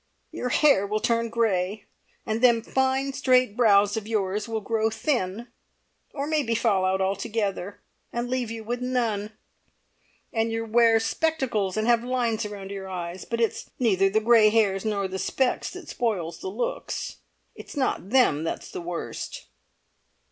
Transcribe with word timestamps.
"Your 0.31 0.49
hair 0.49 0.87
will 0.87 0.99
turn 0.99 1.29
grey, 1.29 1.85
and 2.25 2.41
them 2.41 2.63
fine 2.63 3.13
straight 3.13 3.55
brows 3.55 3.95
of 3.95 4.07
yours 4.07 4.47
will 4.47 4.59
grow 4.59 4.89
thin, 4.89 5.49
or 6.11 6.25
maybe 6.25 6.55
fall 6.55 6.85
out 6.85 7.01
altogether, 7.01 7.81
and 8.11 8.27
leave 8.27 8.49
you 8.49 8.63
with 8.63 8.81
none. 8.81 9.33
An' 10.33 10.49
you'll 10.49 10.65
wear 10.71 10.99
spectacles, 10.99 11.77
and 11.77 11.85
have 11.87 12.03
lines 12.03 12.47
round 12.47 12.71
your 12.71 12.89
eyes. 12.89 13.25
But 13.25 13.41
it's 13.41 13.69
neither 13.77 14.09
the 14.09 14.19
grey 14.19 14.49
hairs 14.49 14.83
nor 14.83 15.07
the 15.07 15.19
specs 15.19 15.69
that 15.73 15.89
spoils 15.89 16.39
the 16.39 16.49
looks. 16.49 17.17
It's 17.53 17.77
not 17.77 18.09
them 18.09 18.43
that's 18.43 18.71
the 18.71 18.81
worst!" 18.81 19.45